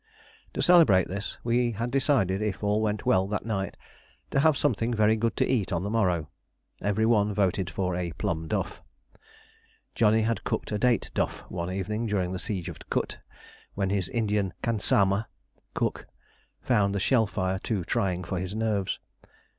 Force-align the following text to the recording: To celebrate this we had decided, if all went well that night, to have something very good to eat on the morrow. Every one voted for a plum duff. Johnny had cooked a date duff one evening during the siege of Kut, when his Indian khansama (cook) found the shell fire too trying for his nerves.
To 0.55 0.63
celebrate 0.63 1.07
this 1.09 1.37
we 1.43 1.73
had 1.73 1.91
decided, 1.91 2.41
if 2.41 2.63
all 2.63 2.81
went 2.81 3.05
well 3.05 3.27
that 3.27 3.45
night, 3.45 3.77
to 4.31 4.39
have 4.39 4.57
something 4.57 4.91
very 4.95 5.15
good 5.15 5.37
to 5.37 5.45
eat 5.47 5.71
on 5.71 5.83
the 5.83 5.91
morrow. 5.91 6.27
Every 6.81 7.05
one 7.05 7.35
voted 7.35 7.69
for 7.69 7.95
a 7.95 8.11
plum 8.13 8.47
duff. 8.47 8.81
Johnny 9.93 10.21
had 10.23 10.43
cooked 10.43 10.71
a 10.71 10.79
date 10.79 11.11
duff 11.13 11.41
one 11.49 11.69
evening 11.71 12.07
during 12.07 12.31
the 12.31 12.39
siege 12.39 12.67
of 12.67 12.79
Kut, 12.89 13.19
when 13.75 13.91
his 13.91 14.09
Indian 14.09 14.55
khansama 14.63 15.27
(cook) 15.75 16.07
found 16.63 16.95
the 16.95 16.99
shell 16.99 17.27
fire 17.27 17.59
too 17.59 17.83
trying 17.85 18.23
for 18.23 18.39
his 18.39 18.55
nerves. 18.55 18.97